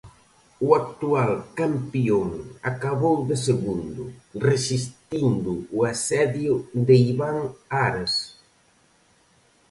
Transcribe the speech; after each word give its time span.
O 0.67 0.69
actual 0.81 1.31
campión 1.61 2.29
acabou 2.71 3.17
de 3.29 3.37
segundo, 3.47 4.01
resistindo 4.47 5.51
o 5.77 5.79
asedio 5.91 6.53
de 6.87 6.95
Iván 7.11 7.39
Ares. 7.87 8.13